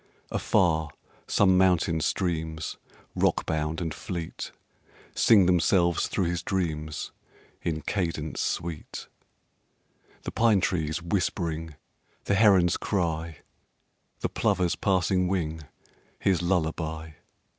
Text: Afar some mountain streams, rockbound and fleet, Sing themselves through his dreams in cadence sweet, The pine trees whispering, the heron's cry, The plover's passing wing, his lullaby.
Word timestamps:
Afar 0.31 0.89
some 1.27 1.59
mountain 1.59 1.99
streams, 1.99 2.77
rockbound 3.15 3.79
and 3.79 3.93
fleet, 3.93 4.51
Sing 5.13 5.45
themselves 5.45 6.07
through 6.07 6.25
his 6.25 6.41
dreams 6.41 7.11
in 7.61 7.81
cadence 7.81 8.41
sweet, 8.41 9.05
The 10.23 10.31
pine 10.31 10.59
trees 10.59 11.03
whispering, 11.03 11.75
the 12.23 12.33
heron's 12.33 12.77
cry, 12.77 13.41
The 14.21 14.29
plover's 14.29 14.75
passing 14.75 15.27
wing, 15.27 15.65
his 16.17 16.41
lullaby. 16.41 17.11